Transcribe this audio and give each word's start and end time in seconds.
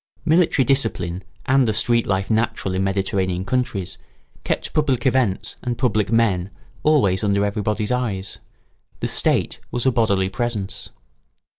Military 0.25 0.65
discipline 0.65 1.23
and 1.45 1.67
the 1.67 1.75
street 1.75 2.07
life 2.07 2.31
natural 2.31 2.73
in 2.73 2.83
Mediterranean 2.83 3.45
countries, 3.45 3.99
kept 4.43 4.73
public 4.73 5.05
events 5.05 5.57
and 5.61 5.77
public 5.77 6.11
men 6.11 6.49
always 6.81 7.23
under 7.23 7.45
everybody's 7.45 7.91
eyes: 7.91 8.39
the 8.99 9.07
state 9.07 9.59
was 9.69 9.85
a 9.85 9.91
bodily 9.91 10.27
presence. 10.27 10.89